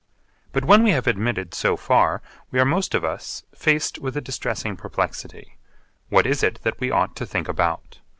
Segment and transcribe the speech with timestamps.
[0.51, 4.19] But when we have admitted so far, we are most of us faced with a
[4.21, 5.59] distressing perplexity.
[6.09, 7.99] What is it that we ought to think about?